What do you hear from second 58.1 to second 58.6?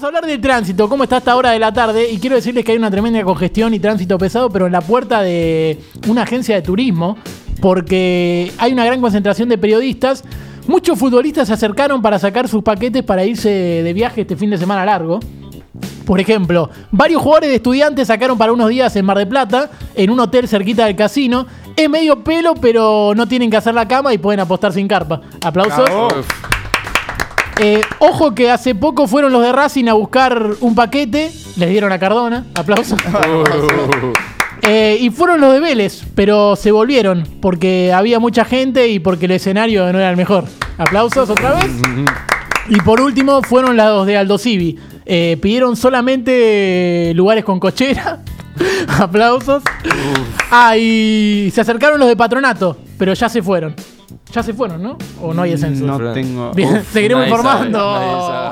sabe.